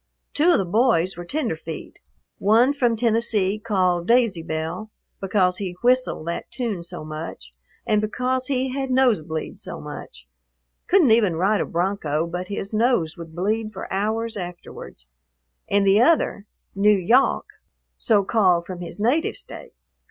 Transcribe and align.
Two 0.33 0.49
of 0.51 0.57
the 0.57 0.65
boys 0.65 1.15
were 1.15 1.23
tenderfeet: 1.23 1.99
one 2.39 2.73
from 2.73 2.95
Tennessee 2.95 3.59
called 3.59 4.07
"Daisy 4.07 4.41
Belle," 4.41 4.89
because 5.19 5.57
he 5.59 5.77
whistled 5.83 6.25
that 6.25 6.49
tune 6.49 6.81
so 6.81 7.05
much 7.05 7.53
and 7.85 8.01
because 8.01 8.47
he 8.47 8.69
had 8.69 8.89
nose 8.89 9.21
bleed 9.21 9.59
so 9.59 9.79
much, 9.79 10.27
couldn't 10.87 11.11
even 11.11 11.35
ride 11.35 11.61
a 11.61 11.67
broncho 11.67 12.25
but 12.25 12.47
his 12.47 12.73
nose 12.73 13.15
would 13.15 13.35
bleed 13.35 13.71
for 13.73 13.93
hours 13.93 14.35
afterwards; 14.37 15.07
and 15.69 15.85
the 15.85 16.01
other, 16.01 16.47
"N'Yawk," 16.75 17.45
so 17.95 18.23
called 18.23 18.65
from 18.65 18.81
his 18.81 18.99
native 18.99 19.37
State. 19.37 19.73